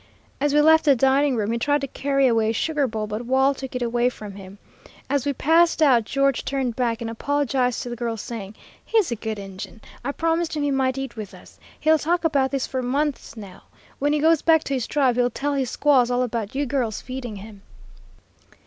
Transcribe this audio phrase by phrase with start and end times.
[0.39, 3.27] As we left the dining room, he tried to carry away a sugar bowl, but
[3.27, 4.57] Wall took it away from him.
[5.11, 9.15] As we passed out George turned back and apologized to the girls, saying, 'He's a
[9.15, 9.79] good Injun.
[10.03, 11.59] I promised him he might eat with us.
[11.79, 13.61] He'll talk about this for months now.
[13.99, 16.99] When he goes back to his tribe he'll tell his squaws all about you girls
[16.99, 17.61] feeding him.'"